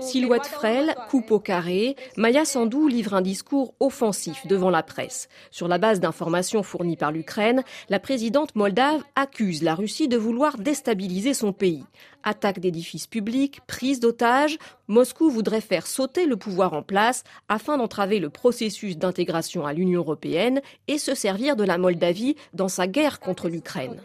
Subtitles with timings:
[0.00, 5.28] Silhouette frêle, coupe au carré, Maya Sandou livre un discours offensif devant la presse.
[5.50, 10.56] Sur la base d'informations fournies par l'Ukraine, la présidente moldave accuse la Russie de vouloir
[10.58, 11.84] déstabiliser son pays.
[12.22, 18.18] Attaque d'édifices publics, prise d'otages, Moscou voudrait faire sauter le pouvoir en place afin d'entraver
[18.18, 23.20] le processus d'intégration à l'Union européenne et se servir de la Moldavie dans sa guerre
[23.20, 24.00] contre l'Ukraine.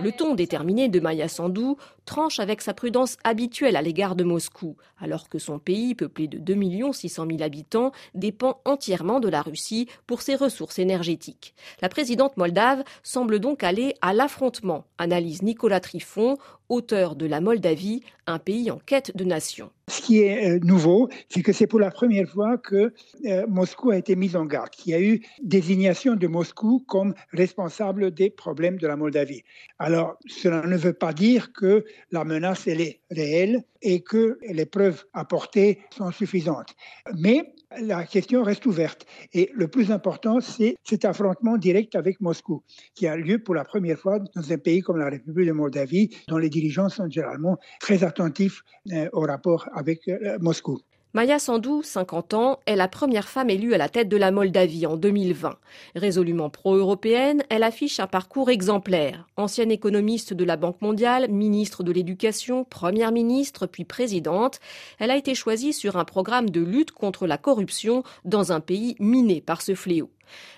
[0.00, 4.76] Le ton déterminé de Maya Sandou tranche avec sa prudence habituelle à l'égard de Moscou,
[5.00, 9.88] alors que son pays, peuplé de 2 600 000 habitants, dépend entièrement de la Russie
[10.06, 11.52] pour ses ressources énergétiques.
[11.82, 16.36] La présidente moldave semble donc aller à l'affrontement, analyse Nicolas Trifon,
[16.68, 19.70] auteur de La Moldavie, un pays en quête de nation.
[19.88, 22.92] Ce qui est euh, nouveau, c'est que c'est pour la première fois que
[23.26, 27.14] euh, Moscou a été mis en garde, qu'il y a eu désignation de Moscou comme
[27.32, 29.42] responsable des problèmes de la Moldavie.
[29.78, 34.66] Alors, cela ne veut pas dire que la menace, elle est réelle et que les
[34.66, 36.74] preuves apportées sont suffisantes.
[37.16, 39.06] Mais la question reste ouverte.
[39.32, 42.62] Et le plus important, c'est cet affrontement direct avec Moscou,
[42.94, 46.16] qui a lieu pour la première fois dans un pays comme la République de Moldavie,
[46.28, 50.80] dont les dirigeants sont généralement très attentifs euh, au rapport avec euh, Moscou.
[51.14, 54.84] Maya Sandou, 50 ans, est la première femme élue à la tête de la Moldavie
[54.84, 55.56] en 2020.
[55.94, 59.26] Résolument pro-européenne, elle affiche un parcours exemplaire.
[59.38, 64.60] Ancienne économiste de la Banque mondiale, ministre de l'Éducation, première ministre, puis présidente,
[64.98, 68.94] elle a été choisie sur un programme de lutte contre la corruption dans un pays
[69.00, 70.10] miné par ce fléau.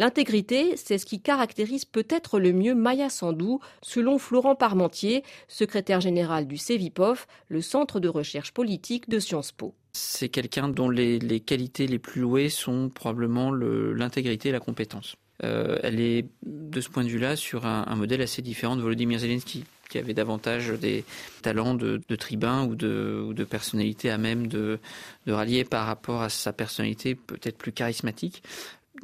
[0.00, 6.48] L'intégrité, c'est ce qui caractérise peut-être le mieux Maya Sandou, selon Florent Parmentier, secrétaire général
[6.48, 9.76] du CEVIPOF, le centre de recherche politique de Sciences Po.
[9.92, 15.16] C'est quelqu'un dont les, qualités les plus louées sont probablement l'intégrité et la compétence.
[15.44, 19.18] Euh, elle est de ce point de vue-là sur un, modèle assez différent de Volodymyr
[19.18, 21.04] Zelensky qui avait davantage des
[21.42, 24.78] talents de, tribun ou de, personnalité à même de
[25.26, 28.42] rallier par rapport à sa personnalité peut-être plus charismatique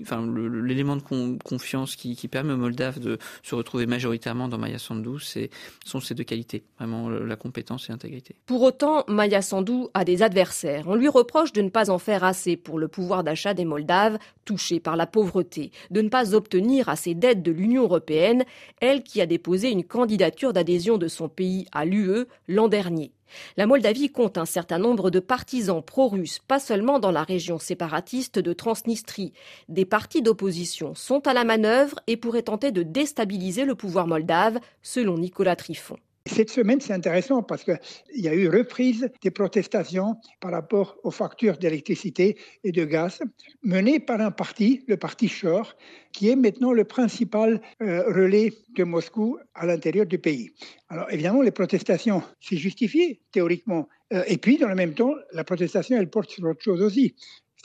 [0.00, 0.26] enfin,
[0.62, 5.50] l'élément de confiance qui, permet aux Moldaves de se retrouver majoritairement dans Maya Sandu, c'est,
[5.84, 8.34] sont ces deux qualités, vraiment la compétence et l'intégrité.
[8.46, 10.84] Pour autant, Maya Sandu a des adversaires.
[10.88, 14.18] On lui reproche de ne pas en faire assez pour le pouvoir d'achat des Moldaves,
[14.44, 18.44] touchés par la pauvreté, de ne pas obtenir assez d'aide de l'Union européenne,
[18.80, 23.12] elle qui a déposé une candidature d'adhésion de son pays à l'UE l'an dernier.
[23.56, 28.38] La Moldavie compte un certain nombre de partisans pro-russes, pas seulement dans la région séparatiste
[28.38, 29.32] de Transnistrie.
[29.68, 34.58] Des partis d'opposition sont à la manœuvre et pourraient tenter de déstabiliser le pouvoir moldave,
[34.82, 35.98] selon Nicolas Trifon.
[36.28, 37.78] Cette semaine, c'est intéressant parce qu'il
[38.14, 43.20] y a eu reprise des protestations par rapport aux factures d'électricité et de gaz
[43.62, 45.74] menées par un parti, le parti Shor,
[46.12, 50.50] qui est maintenant le principal euh, relais de Moscou à l'intérieur du pays.
[50.90, 53.88] Alors évidemment, les protestations, c'est justifié théoriquement.
[54.12, 57.14] Euh, et puis, dans le même temps, la protestation, elle porte sur autre chose aussi.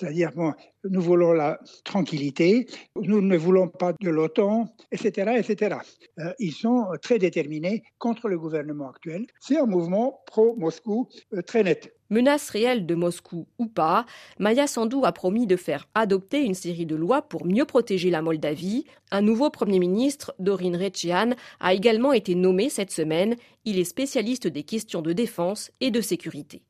[0.04, 0.54] C'est-à-dire, bon,
[0.84, 2.68] nous voulons la tranquillité,
[3.02, 5.38] nous ne voulons pas de l'OTAN, etc.
[5.38, 5.78] etc.
[6.20, 9.26] Euh, ils sont très déterminés contre le gouvernement actuel.
[9.40, 11.96] C'est un mouvement pro-Moscou euh, très net.
[12.10, 14.06] Menace réelle de Moscou ou pas,
[14.40, 18.22] Maya Sandou a promis de faire adopter une série de lois pour mieux protéger la
[18.22, 18.84] Moldavie.
[19.10, 21.32] Un nouveau Premier ministre, Dorin Recian,
[21.62, 23.38] a également été nommé cette semaine.
[23.64, 26.64] Il est spécialiste des questions de défense et de sécurité.